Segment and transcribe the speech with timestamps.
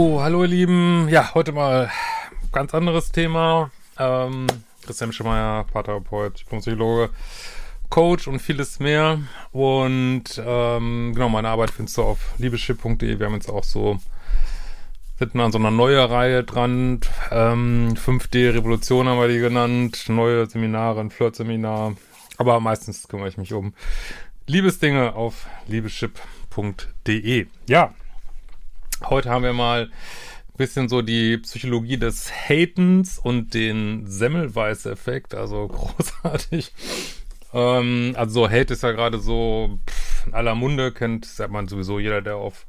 [0.00, 1.08] So, hallo ihr Lieben.
[1.10, 1.90] Ja, heute mal
[2.52, 3.70] ganz anderes Thema.
[3.98, 4.46] Ähm,
[4.80, 7.10] Christian Schemeier, Paartherapeut, Psychologe,
[7.90, 9.18] Coach und vieles mehr.
[9.52, 13.18] Und ähm, genau, meine Arbeit findest du auf liebeschip.de.
[13.18, 13.98] Wir haben jetzt auch so,
[15.18, 17.00] sind an so einer neuen Reihe dran.
[17.30, 20.06] Ähm, 5D Revolution haben wir die genannt.
[20.08, 21.94] Neue Seminare, ein Flirt-Seminar.
[22.38, 23.74] Aber meistens kümmere ich mich um
[24.46, 27.48] Liebesdinge auf liebeschip.de.
[27.68, 27.92] Ja,
[29.08, 35.68] Heute haben wir mal ein bisschen so die Psychologie des Hatens und den Semmelweis-Effekt, also
[36.28, 36.72] großartig.
[37.54, 41.66] Ähm, also so Hate ist ja gerade so pff, in aller Munde, kennt, sagt man
[41.66, 42.66] sowieso jeder, der auf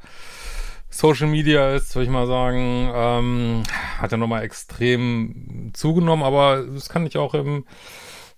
[0.89, 3.63] Social Media ist, würde ich mal sagen, ähm,
[3.99, 7.65] hat ja nochmal extrem zugenommen, aber das kann ich auch im,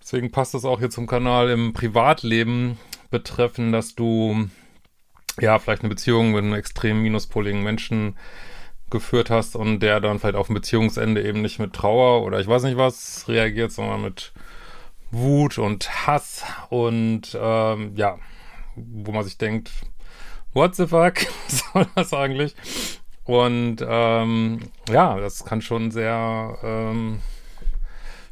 [0.02, 2.78] deswegen passt das auch hier zum Kanal, im Privatleben
[3.12, 4.50] betreffen, dass du
[5.40, 8.16] ja, vielleicht eine Beziehung mit einem extrem minuspoligen Menschen
[8.90, 12.48] geführt hast und der dann vielleicht auf ein Beziehungsende eben nicht mit Trauer oder ich
[12.48, 14.34] weiß nicht was reagiert, sondern mit
[15.12, 18.20] Wut und Hass und ähm, ja,
[18.76, 19.72] wo man sich denkt,
[20.54, 21.16] what the fuck
[21.48, 22.56] soll das eigentlich?
[23.26, 24.60] Und ähm,
[24.90, 27.22] ja, das kann schon sehr ähm,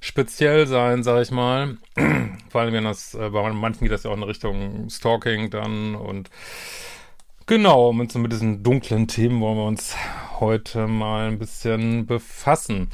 [0.02, 1.78] speziell sein, sag ich mal.
[2.50, 5.96] Vor allem, wenn das, äh, bei manchen geht das ja auch in Richtung Stalking dann
[5.96, 6.30] und
[7.52, 9.96] Genau, mit so mit diesen dunklen Themen wollen wir uns
[10.40, 12.90] heute mal ein bisschen befassen.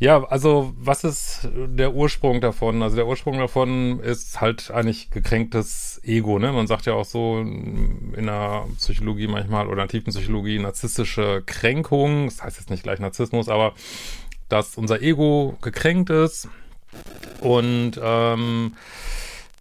[0.00, 2.82] Ja, also was ist der Ursprung davon?
[2.82, 6.50] Also der Ursprung davon ist halt eigentlich gekränktes Ego, ne?
[6.50, 11.42] Man sagt ja auch so in der Psychologie manchmal oder in der tiefen Psychologie narzisstische
[11.46, 12.24] Kränkung.
[12.24, 13.72] Das heißt jetzt nicht gleich Narzissmus, aber
[14.52, 16.48] dass unser Ego gekränkt ist.
[17.40, 18.74] Und ähm,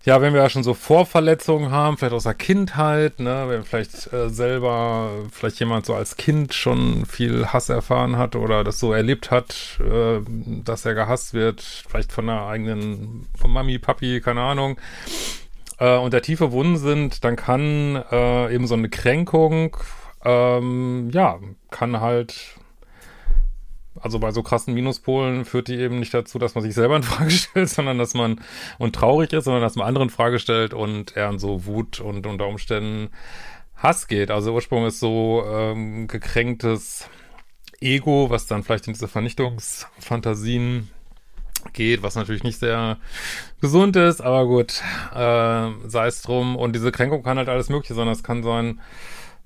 [0.04, 4.12] ja, wenn wir ja schon so Vorverletzungen haben, vielleicht aus der Kindheit, ne, wenn vielleicht
[4.12, 8.94] äh, selber, vielleicht jemand so als Kind schon viel Hass erfahren hat oder das so
[8.94, 10.20] erlebt hat, äh,
[10.64, 14.78] dass er gehasst wird, vielleicht von der eigenen, von Mami, Papi, keine Ahnung,
[15.78, 19.78] äh, und der tiefe Wunden sind, dann kann äh, eben so eine Kränkung,
[20.26, 22.56] ähm, ja, kann halt
[24.00, 27.04] also bei so krassen Minuspolen führt die eben nicht dazu, dass man sich selber in
[27.04, 28.42] Frage stellt, sondern dass man
[28.78, 32.00] und traurig ist, sondern dass man anderen in Frage stellt und er an so Wut
[32.00, 33.10] und unter Umständen
[33.76, 34.32] Hass geht.
[34.32, 37.10] Also Ursprung ist so ähm, gekränktes
[37.80, 40.90] Ego, was dann vielleicht in diese Vernichtungsfantasien
[41.74, 42.98] geht, was natürlich nicht sehr
[43.60, 44.82] gesund ist, aber gut,
[45.14, 46.56] äh, sei es drum.
[46.56, 48.08] Und diese Kränkung kann halt alles Mögliche sein.
[48.08, 48.80] Das kann sein,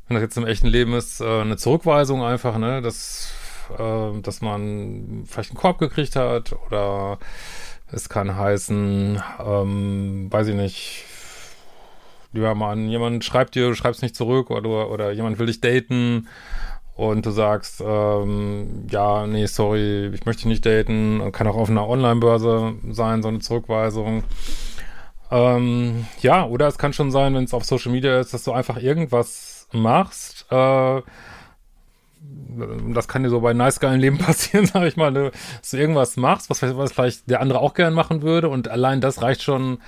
[0.08, 2.82] wenn das jetzt im echten Leben ist, äh, eine Zurückweisung einfach, ne?
[2.82, 3.32] Das
[3.78, 7.20] äh, dass man vielleicht einen Korb gekriegt hat oder
[7.92, 11.06] es kann heißen, ähm, weiß ich nicht,
[12.34, 16.28] lieber Mann, jemand schreibt dir, du schreibst nicht zurück oder, oder jemand will dich daten
[16.96, 21.88] und du sagst, ähm, ja, nee, sorry, ich möchte nicht daten, kann auch auf einer
[21.88, 24.24] Online-Börse sein, so eine Zurückweisung.
[25.32, 28.53] Ähm, ja, oder es kann schon sein, wenn es auf Social Media ist, dass du
[28.53, 31.02] einfach irgendwas machst, äh,
[32.94, 35.31] das kann dir so bei nice geilen Leben passieren, sag ich mal, ne,
[35.62, 39.02] dass du irgendwas machst, was, was vielleicht der andere auch gern machen würde und allein
[39.02, 39.80] das reicht schon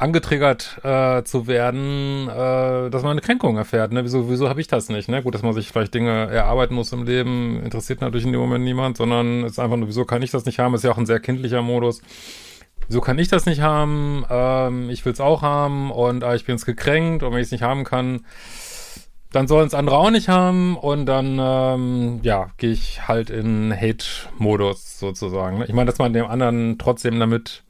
[0.00, 3.92] angetriggert äh, zu werden, äh, dass man eine Kränkung erfährt.
[3.92, 4.02] Ne?
[4.02, 5.10] Wieso, wieso habe ich das nicht?
[5.10, 5.22] Ne?
[5.22, 8.64] Gut, dass man sich vielleicht Dinge erarbeiten muss im Leben, interessiert natürlich in dem Moment
[8.64, 10.74] niemand, sondern es ist einfach nur, wieso kann ich das nicht haben?
[10.74, 12.00] Ist ja auch ein sehr kindlicher Modus.
[12.88, 14.24] Wieso kann ich das nicht haben?
[14.30, 17.48] Ähm, ich will es auch haben und äh, ich bin jetzt gekränkt und wenn ich
[17.48, 18.24] es nicht haben kann,
[19.32, 23.72] dann sollen es andere auch nicht haben und dann, ähm, ja, gehe ich halt in
[23.72, 25.58] Hate-Modus sozusagen.
[25.58, 25.66] Ne?
[25.66, 27.62] Ich meine, dass man dem anderen trotzdem damit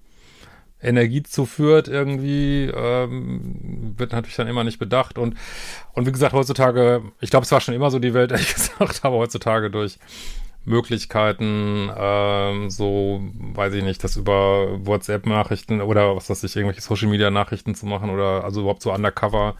[0.82, 5.36] Energie zuführt irgendwie, ähm, wird natürlich dann immer nicht bedacht und,
[5.92, 9.00] und wie gesagt, heutzutage, ich glaube, es war schon immer so die Welt, ehrlich gesagt,
[9.02, 9.98] aber heutzutage durch
[10.64, 13.20] Möglichkeiten, ähm, so,
[13.54, 18.44] weiß ich nicht, das über WhatsApp-Nachrichten oder was weiß ich, irgendwelche Social-Media-Nachrichten zu machen oder
[18.44, 19.56] also überhaupt so undercover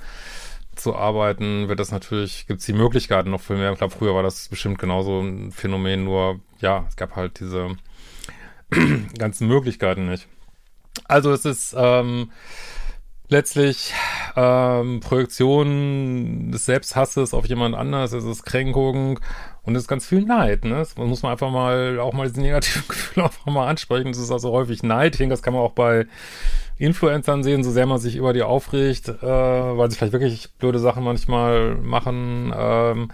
[0.82, 3.73] zu arbeiten, wird das natürlich, gibt es die Möglichkeiten noch viel mehr.
[3.73, 7.77] Ich glaube, früher war das bestimmt genauso ein Phänomen, nur ja, es gab halt diese
[9.19, 10.29] ganzen Möglichkeiten nicht.
[11.05, 12.31] Also es ist ähm,
[13.29, 13.94] letztlich
[14.37, 19.21] ähm, Projektion des Selbsthasses auf jemand anders, es ist Kränkung
[19.62, 20.65] und es ist ganz viel Neid.
[20.65, 20.77] Ne?
[20.77, 24.12] Das muss man einfach mal auch mal diese negativen Gefühle einfach mal ansprechen.
[24.12, 25.15] Das ist also häufig Neid.
[25.15, 26.07] Ich denke, das kann man auch bei
[26.79, 30.79] Influencern sehen, so sehr man sich über die aufregt, äh, weil sie vielleicht wirklich blöde
[30.79, 32.53] Sachen manchmal machen.
[32.57, 33.11] Ähm,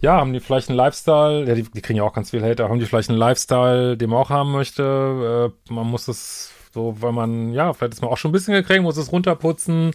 [0.00, 2.70] ja, haben die vielleicht einen Lifestyle, ja, die, die kriegen ja auch ganz viel Hater,
[2.70, 5.52] haben die vielleicht einen Lifestyle, den man auch haben möchte.
[5.68, 8.54] Äh, man muss es so, weil man, ja, vielleicht ist man auch schon ein bisschen
[8.54, 9.90] gekränkt, muss es runterputzen.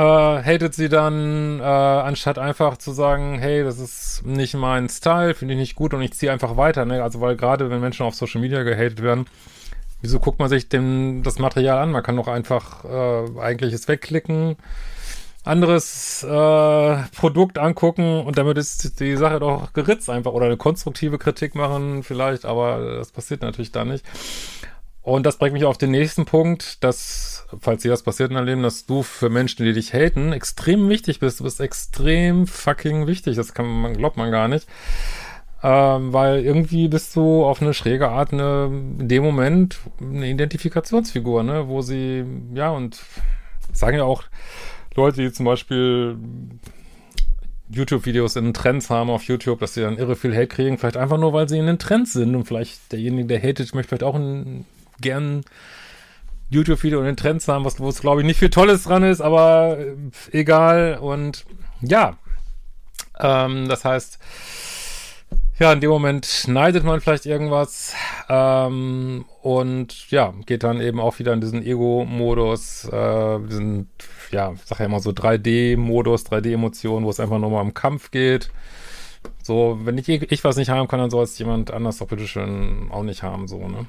[0.00, 5.34] Äh, hatet sie dann, äh, anstatt einfach zu sagen, hey, das ist nicht mein Style,
[5.34, 7.02] finde ich nicht gut und ich ziehe einfach weiter, ne?
[7.02, 9.26] Also weil gerade wenn Menschen auf Social Media gehatet werden,
[10.00, 11.90] wieso guckt man sich denn das Material an?
[11.90, 14.56] Man kann doch einfach äh, eigentlich es wegklicken,
[15.44, 21.18] anderes äh, Produkt angucken und damit ist die Sache doch geritzt einfach oder eine konstruktive
[21.18, 24.04] Kritik machen vielleicht, aber das passiert natürlich da nicht.
[25.02, 27.29] Und das bringt mich auf den nächsten Punkt, dass,
[27.60, 30.88] falls dir das passiert in deinem Leben, dass du für Menschen, die dich haten, extrem
[30.88, 31.40] wichtig bist.
[31.40, 33.36] Du bist extrem fucking wichtig.
[33.36, 34.68] Das kann man, glaubt man gar nicht.
[35.62, 38.66] Ähm, weil irgendwie bist du auf eine schräge Art eine,
[38.98, 42.24] in dem Moment eine Identifikationsfigur, ne, wo sie,
[42.54, 42.98] ja, und
[43.72, 44.24] sagen ja auch
[44.94, 46.16] Leute, die zum Beispiel
[47.68, 51.18] YouTube-Videos in Trends haben auf YouTube, dass sie dann irre viel Hate kriegen, vielleicht einfach
[51.18, 54.16] nur, weil sie in den Trends sind und vielleicht derjenige, der hatet, möchte vielleicht auch
[54.16, 54.64] ein
[55.00, 55.42] gern
[56.50, 59.20] YouTube-Video und den Trends haben, was, wo es, glaube ich, nicht viel Tolles dran ist,
[59.20, 59.94] aber äh,
[60.32, 60.98] egal.
[61.00, 61.44] Und
[61.80, 62.16] ja,
[63.18, 64.18] ähm, das heißt,
[65.60, 67.94] ja, in dem Moment neidet man vielleicht irgendwas
[68.30, 73.90] ähm, und ja, geht dann eben auch wieder in diesen Ego-Modus, äh, diesen,
[74.30, 78.10] ja, ich sag ja immer so 3D-Modus, 3D-Emotionen, wo es einfach nur mal um Kampf
[78.10, 78.50] geht.
[79.42, 82.88] So, wenn ich, ich was nicht haben kann, dann soll es jemand anders doch bitteschön
[82.90, 83.86] auch nicht haben, so, ne?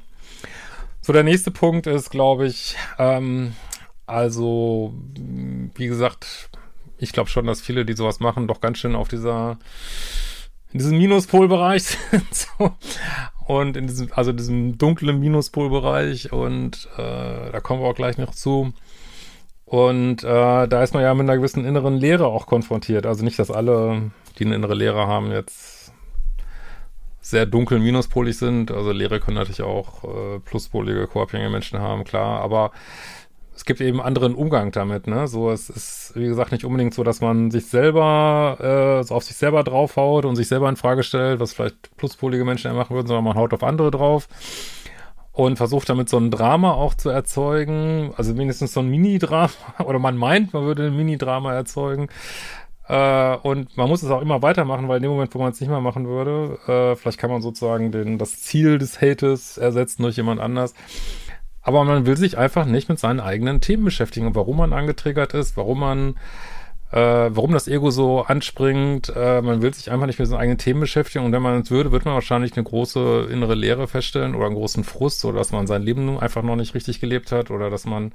[1.11, 3.53] Der nächste Punkt ist, glaube ich, ähm,
[4.05, 4.93] also,
[5.75, 6.49] wie gesagt,
[6.97, 9.57] ich glaube schon, dass viele, die sowas machen, doch ganz schön auf dieser,
[10.71, 12.33] in diesem Minuspolbereich sind.
[12.33, 12.71] so.
[13.47, 18.35] Und in diesem, also diesem dunklen Minuspolbereich und äh, da kommen wir auch gleich noch
[18.35, 18.73] zu.
[19.65, 23.05] Und äh, da ist man ja mit einer gewissen inneren Leere auch konfrontiert.
[23.05, 25.80] Also nicht, dass alle, die eine innere Leere haben, jetzt
[27.21, 28.71] sehr dunkel minuspolig sind.
[28.71, 32.71] Also Leere können natürlich auch äh, pluspolige, koabhängige Menschen haben, klar, aber
[33.55, 35.27] es gibt eben anderen Umgang damit, ne?
[35.27, 38.57] So, es ist, wie gesagt, nicht unbedingt so, dass man sich selber,
[38.99, 42.43] äh, so auf sich selber draufhaut und sich selber in Frage stellt, was vielleicht pluspolige
[42.43, 44.27] Menschen ja machen würden, sondern man haut auf andere drauf
[45.33, 49.51] und versucht damit so ein Drama auch zu erzeugen, also mindestens so ein Mini-Drama,
[49.85, 52.07] oder man meint, man würde ein Mini-Drama erzeugen,
[52.91, 55.61] äh, und man muss es auch immer weitermachen, weil in dem Moment, wo man es
[55.61, 60.03] nicht mehr machen würde, äh, vielleicht kann man sozusagen den, das Ziel des Hates ersetzen
[60.03, 60.73] durch jemand anders.
[61.61, 65.55] Aber man will sich einfach nicht mit seinen eigenen Themen beschäftigen warum man angetriggert ist,
[65.55, 66.15] warum man,
[66.91, 69.13] äh, warum das Ego so anspringt.
[69.15, 71.23] Äh, man will sich einfach nicht mit seinen eigenen Themen beschäftigen.
[71.23, 74.55] Und wenn man es würde, wird man wahrscheinlich eine große innere Leere feststellen oder einen
[74.55, 77.85] großen Frust oder dass man sein Leben einfach noch nicht richtig gelebt hat oder dass
[77.85, 78.11] man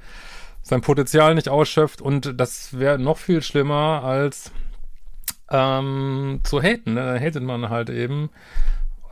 [0.61, 2.03] sein Potenzial nicht ausschöpft.
[2.03, 4.53] Und das wäre noch viel schlimmer als
[5.51, 6.95] ähm, zu haten.
[6.95, 7.15] Ne?
[7.15, 8.31] Da hatet man halt eben,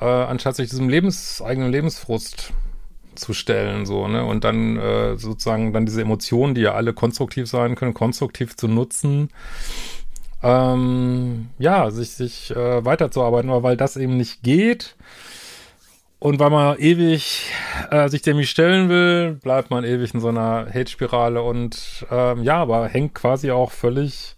[0.00, 2.52] äh, anstatt sich diesem Lebens, eigenen Lebensfrust
[3.14, 4.24] zu stellen, so, ne?
[4.24, 8.66] Und dann äh, sozusagen dann diese Emotionen, die ja alle konstruktiv sein können, konstruktiv zu
[8.66, 9.30] nutzen,
[10.42, 14.96] ähm, ja, sich, sich äh, weiterzuarbeiten, aber weil das eben nicht geht
[16.18, 17.50] und weil man ewig
[17.90, 22.42] äh, sich dem nicht stellen will, bleibt man ewig in so einer Hate-Spirale und ähm,
[22.42, 24.33] ja, aber hängt quasi auch völlig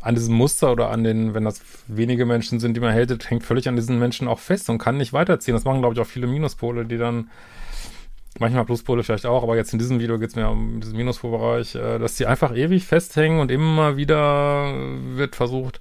[0.00, 3.44] an diesem Muster oder an den, wenn das wenige Menschen sind, die man hatet, hängt
[3.44, 5.54] völlig an diesen Menschen auch fest und kann nicht weiterziehen.
[5.54, 7.30] Das machen, glaube ich, auch viele Minuspole, die dann,
[8.38, 11.74] manchmal Pluspole vielleicht auch, aber jetzt in diesem Video geht es mir um diesen Minuspolbereich,
[11.74, 14.72] äh, dass die einfach ewig festhängen und immer wieder
[15.16, 15.80] wird versucht,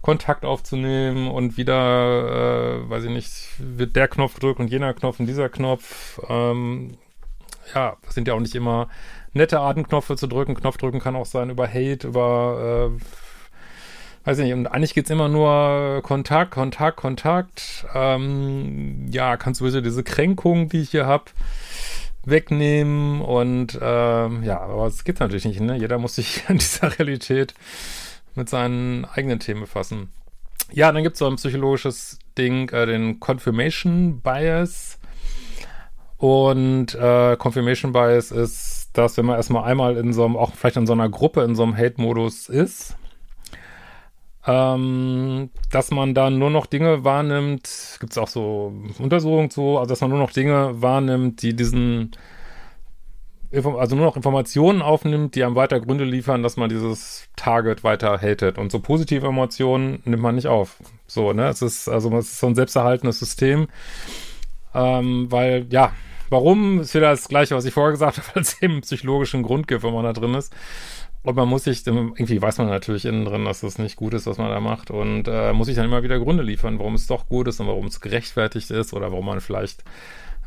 [0.00, 5.20] Kontakt aufzunehmen und wieder, äh, weiß ich nicht, wird der Knopf gedrückt und jener Knopf
[5.20, 6.20] und dieser Knopf.
[6.28, 6.96] Ähm,
[7.74, 8.88] ja, das sind ja auch nicht immer
[9.32, 10.54] nette Artenknöpfe zu drücken.
[10.54, 13.04] Knopf drücken kann auch sein über Hate, über äh,
[14.24, 17.86] weiß ich nicht, und eigentlich geht's immer nur Kontakt, Kontakt, Kontakt.
[17.94, 21.24] Ähm, ja, kannst du bitte diese Kränkung, die ich hier habe,
[22.24, 25.76] wegnehmen und ähm, ja, aber es geht natürlich nicht, ne?
[25.76, 27.54] Jeder muss sich an dieser Realität
[28.34, 30.10] mit seinen eigenen Themen befassen.
[30.72, 34.98] Ja, dann gibt's so ein psychologisches Ding, äh, den Confirmation Bias.
[36.16, 40.76] Und äh, Confirmation Bias ist, dass wenn man erstmal einmal in so einem, auch vielleicht
[40.76, 42.96] in so einer Gruppe, in so einem Hate-Modus ist,
[44.46, 49.88] ähm, dass man dann nur noch Dinge wahrnimmt, gibt es auch so Untersuchungen zu, also
[49.88, 52.10] dass man nur noch Dinge wahrnimmt, die diesen,
[53.52, 58.18] also nur noch Informationen aufnimmt, die einem weiter Gründe liefern, dass man dieses Target weiter
[58.20, 58.58] hatet.
[58.58, 60.76] Und so positive Emotionen nimmt man nicht auf.
[61.06, 61.48] So, ne?
[61.48, 63.68] Es ist, also es ist so ein selbsterhaltenes System.
[64.74, 65.92] Ähm, weil, ja,
[66.30, 69.68] warum ist wieder das Gleiche, was ich vorher gesagt habe, weil es eben psychologischen Grund
[69.68, 70.52] gibt, wenn man da drin ist.
[71.24, 74.26] Und man muss sich, irgendwie weiß man natürlich innen drin, dass das nicht gut ist,
[74.26, 74.90] was man da macht.
[74.90, 77.68] Und äh, muss sich dann immer wieder Gründe liefern, warum es doch gut ist und
[77.68, 79.84] warum es gerechtfertigt ist oder warum man vielleicht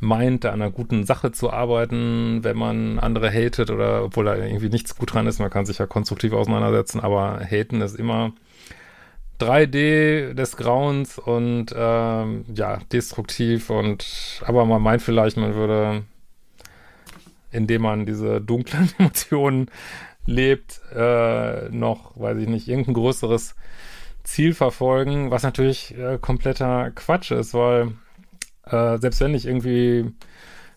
[0.01, 4.69] meint, an einer guten Sache zu arbeiten, wenn man andere hatet oder obwohl da irgendwie
[4.69, 8.33] nichts gut dran ist, man kann sich ja konstruktiv auseinandersetzen, aber haten ist immer
[9.39, 16.03] 3D des Grauens und ähm, ja, destruktiv und aber man meint vielleicht, man würde,
[17.51, 19.69] indem man diese dunklen Emotionen
[20.25, 23.55] lebt, äh, noch, weiß ich nicht, irgendein größeres
[24.23, 27.93] Ziel verfolgen, was natürlich äh, kompletter Quatsch ist, weil
[28.65, 30.11] äh, selbst wenn ich irgendwie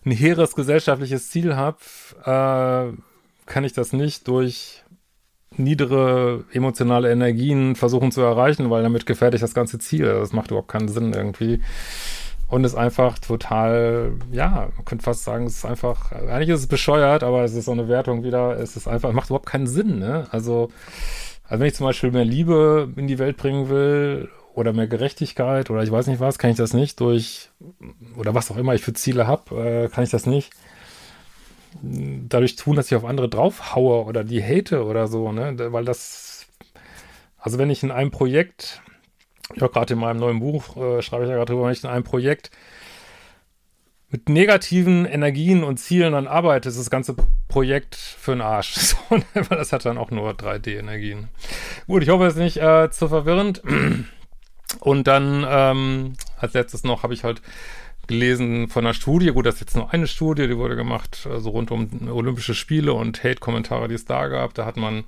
[0.05, 1.77] ein hehres gesellschaftliches Ziel habe,
[2.23, 2.95] äh,
[3.45, 4.83] kann ich das nicht durch
[5.57, 10.05] niedere emotionale Energien versuchen zu erreichen, weil damit gefährde ich das ganze Ziel.
[10.05, 11.61] Das macht überhaupt keinen Sinn irgendwie.
[12.49, 16.67] Und ist einfach total, ja, man könnte fast sagen, es ist einfach, eigentlich ist es
[16.67, 19.99] bescheuert, aber es ist so eine Wertung wieder, es ist einfach, macht überhaupt keinen Sinn,
[19.99, 20.27] ne?
[20.31, 20.69] Also,
[21.47, 25.69] also wenn ich zum Beispiel mehr Liebe in die Welt bringen will oder mehr Gerechtigkeit
[25.69, 27.51] oder ich weiß nicht was, kann ich das nicht durch,
[28.17, 30.51] oder was auch immer ich für Ziele habe, äh, kann ich das nicht
[31.83, 35.55] dadurch tun, dass ich auf andere draufhaue oder die hate oder so, ne?
[35.71, 36.47] Weil das,
[37.37, 38.81] also wenn ich in einem Projekt,
[39.55, 41.89] ja, gerade in meinem neuen Buch äh, schreibe ich ja gerade drüber, wenn ich in
[41.89, 42.51] einem Projekt
[44.11, 47.15] mit negativen Energien und Zielen dann arbeite, ist das ganze
[47.47, 48.75] Projekt für den Arsch.
[48.79, 48.97] So?
[49.09, 51.29] Weil das hat dann auch nur 3D-Energien.
[51.87, 53.61] Gut, ich hoffe, es ist nicht äh, zu verwirrend.
[54.79, 57.41] Und dann ähm, als letztes noch habe ich halt
[58.07, 61.51] gelesen von einer Studie, gut, das ist jetzt nur eine Studie, die wurde gemacht, also
[61.51, 64.55] rund um Olympische Spiele und Hate-Kommentare, die es da gab.
[64.55, 65.03] Da hat man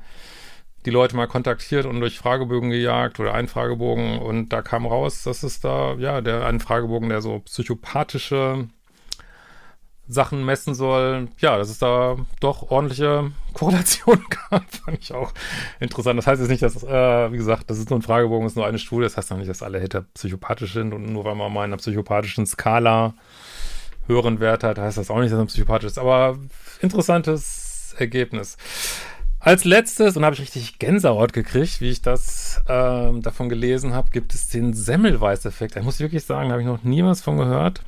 [0.85, 5.23] die Leute mal kontaktiert und durch Fragebögen gejagt oder einen Fragebogen und da kam raus,
[5.23, 8.67] dass es da, ja, der einen Fragebogen, der so psychopathische
[10.07, 15.31] Sachen messen soll, ja, dass es da doch ordentliche Korrelationen gab, fand ich auch
[15.79, 16.17] interessant.
[16.17, 18.65] Das heißt jetzt nicht, dass, äh, wie gesagt, das ist nur ein Fragebogen, ist nur
[18.65, 21.53] eine Studie, das heißt noch nicht, dass alle Hater psychopathisch sind und nur weil man
[21.53, 23.13] mal in einer psychopathischen Skala
[24.07, 26.37] höheren Wert hat, heißt das auch nicht, dass man psychopathisch ist, aber
[26.81, 28.57] interessantes Ergebnis.
[29.43, 34.11] Als letztes, und habe ich richtig Gänsehaut gekriegt, wie ich das ähm, davon gelesen habe,
[34.11, 35.75] gibt es den Semmelweis-Effekt.
[35.75, 37.81] Ich muss wirklich sagen, da habe ich noch nie was von gehört.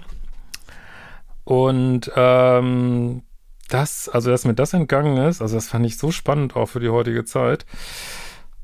[1.43, 3.21] Und ähm,
[3.69, 6.79] das, also dass mir das entgangen ist, also das fand ich so spannend auch für
[6.79, 7.67] die heutige Zeit.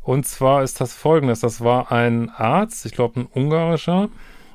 [0.02, 4.10] Und zwar ist das folgendes: Das war ein Arzt, ich glaube ein ungarischer,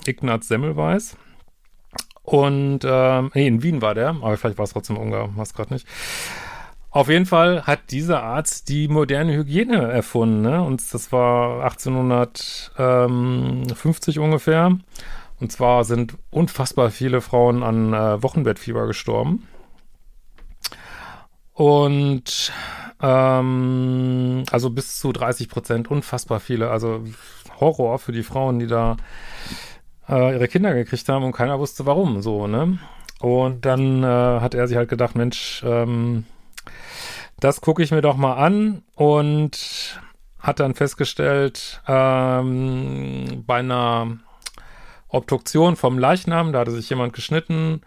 [0.07, 1.17] Ignaz Semmelweis.
[2.25, 5.73] Und ähm, nee, in Wien war der, aber vielleicht war es trotzdem Ungar, weiß gerade
[5.73, 5.87] nicht.
[6.95, 10.63] Auf jeden Fall hat dieser Arzt die moderne Hygiene erfunden, ne?
[10.63, 14.79] Und das war 1850 ungefähr.
[15.41, 19.49] Und zwar sind unfassbar viele Frauen an äh, Wochenbettfieber gestorben.
[21.53, 22.53] Und
[23.03, 26.71] ähm, also bis zu 30 Prozent, unfassbar viele.
[26.71, 27.03] Also
[27.59, 28.99] Horror für die Frauen, die da
[30.09, 32.23] äh, ihre Kinder gekriegt haben und keiner wusste warum.
[32.23, 32.79] So, ne?
[33.19, 36.27] Und dann äh, hat er sich halt gedacht, Mensch, ähm,
[37.45, 40.01] das gucke ich mir doch mal an und
[40.41, 44.17] hat dann festgestellt, ähm, bei einer
[45.09, 47.83] Obduktion vom Leichnam, da hatte sich jemand geschnitten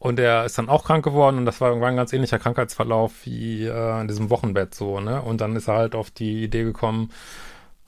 [0.00, 3.24] und der ist dann auch krank geworden und das war irgendwann ein ganz ähnlicher Krankheitsverlauf
[3.24, 5.22] wie äh, in diesem Wochenbett so, ne?
[5.22, 7.12] Und dann ist er halt auf die Idee gekommen,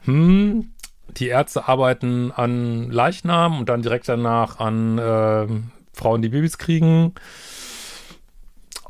[0.04, 0.70] hm,
[1.08, 5.48] die Ärzte arbeiten an Leichnam und dann direkt danach an äh,
[5.92, 7.14] Frauen, die Babys kriegen.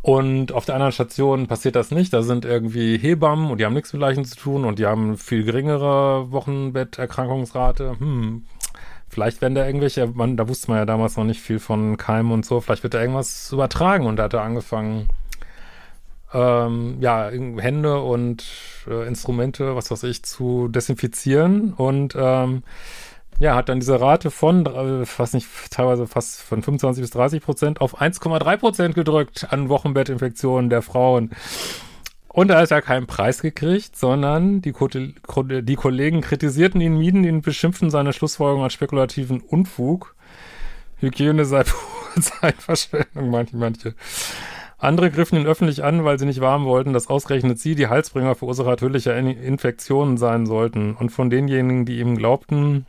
[0.02, 2.12] Und auf der anderen Station passiert das nicht.
[2.12, 5.18] Da sind irgendwie Hebammen und die haben nichts mit Leichen zu tun und die haben
[5.18, 7.96] viel geringere Wochenbetterkrankungsrate.
[7.98, 8.44] Hm,
[9.10, 12.30] Vielleicht werden da irgendwelche, man, da wusste man ja damals noch nicht viel von Keimen
[12.30, 15.08] und so, vielleicht wird da irgendwas übertragen und da hat er angefangen,
[16.32, 18.44] ähm, ja, Hände und
[18.86, 22.62] äh, Instrumente, was weiß ich, zu desinfizieren und ähm,
[23.40, 27.42] ja, hat dann diese Rate von, äh, fast nicht, teilweise fast von 25 bis 30
[27.42, 31.30] Prozent auf 1,3 Prozent gedrückt an Wochenbettinfektionen der Frauen.
[32.28, 37.40] Und da hat er keinen Preis gekriegt, sondern die, die Kollegen kritisierten ihn, mieden ihn,
[37.40, 40.14] beschimpften seine Schlussfolgerung als spekulativen Unfug.
[40.98, 41.64] Hygiene sei
[42.20, 43.94] Zeitverschwendung, manche, manche.
[44.76, 48.34] Andere griffen ihn öffentlich an, weil sie nicht warm wollten, dass ausgerechnet sie die Halsbringer
[48.34, 50.94] Verursacher tödlicher Infektionen sein sollten.
[50.94, 52.86] Und von denjenigen, die ihm glaubten,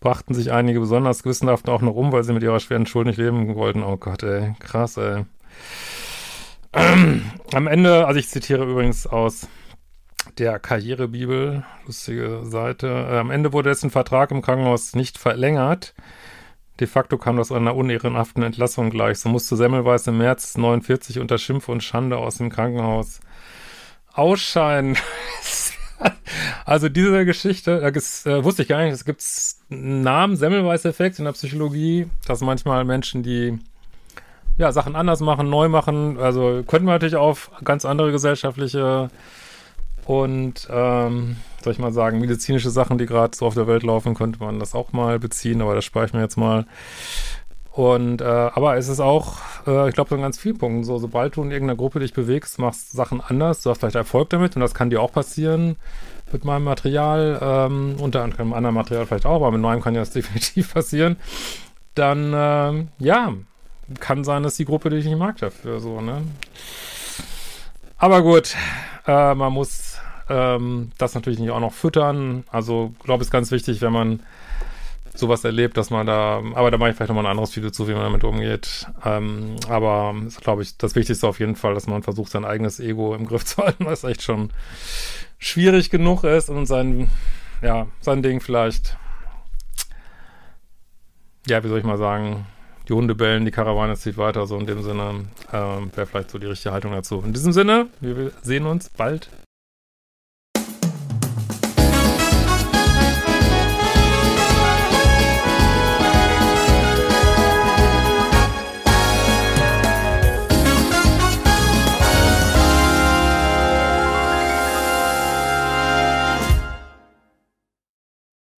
[0.00, 3.18] brachten sich einige besonders gewissenhaft auch noch um, weil sie mit ihrer schweren Schuld nicht
[3.18, 3.82] leben wollten.
[3.82, 5.24] Oh Gott, ey, krass, ey.
[6.72, 9.48] Am Ende, also ich zitiere übrigens aus
[10.36, 12.86] der Karrierebibel, lustige Seite.
[13.10, 15.94] Äh, am Ende wurde dessen Vertrag im Krankenhaus nicht verlängert.
[16.80, 19.18] De facto kam das einer unehrenhaften Entlassung gleich.
[19.18, 23.20] So musste Semmelweis im März 49 unter Schimpf und Schande aus dem Krankenhaus
[24.12, 24.96] ausscheiden.
[26.64, 29.24] also diese Geschichte, da äh, wusste ich gar nicht, es gibt
[29.70, 33.58] einen Namen, Semmelweis-Effekt in der Psychologie, dass manchmal Menschen, die
[34.56, 39.10] ja, Sachen anders machen, neu machen, also könnten wir natürlich auf ganz andere gesellschaftliche
[40.04, 44.14] und, ähm, soll ich mal sagen, medizinische Sachen, die gerade so auf der Welt laufen,
[44.14, 46.64] könnte man das auch mal beziehen, aber das spare ich mir jetzt mal.
[47.78, 51.36] Und, äh, aber es ist auch, äh, ich glaube, in ganz vielen Punkten so, sobald
[51.36, 54.62] du in irgendeiner Gruppe dich bewegst, machst Sachen anders, du hast vielleicht Erfolg damit und
[54.62, 55.76] das kann dir auch passieren
[56.32, 60.00] mit meinem Material, ähm, unter anderem anderen Material vielleicht auch, aber mit neuem kann ja
[60.00, 61.18] das definitiv passieren.
[61.94, 63.34] Dann, äh, ja,
[64.00, 66.22] kann sein, dass die Gruppe dich nicht mag dafür, so, ne?
[67.96, 68.56] Aber gut,
[69.06, 72.42] äh, man muss ähm, das natürlich nicht auch noch füttern.
[72.50, 74.20] Also, glaube ich, ist ganz wichtig, wenn man
[75.18, 77.88] sowas erlebt, dass man da, aber da mache ich vielleicht nochmal ein anderes Video zu,
[77.88, 78.86] wie man damit umgeht.
[79.04, 82.80] Ähm, aber ist, glaube ich, das Wichtigste auf jeden Fall, dass man versucht, sein eigenes
[82.80, 84.50] Ego im Griff zu halten, was echt schon
[85.38, 87.10] schwierig genug ist und sein,
[87.62, 88.96] ja, sein Ding vielleicht,
[91.46, 92.46] ja, wie soll ich mal sagen,
[92.88, 96.38] die Hunde bellen, die Karawane zieht weiter, so in dem Sinne, ähm, wäre vielleicht so
[96.38, 97.22] die richtige Haltung dazu.
[97.24, 99.28] In diesem Sinne, wir sehen uns bald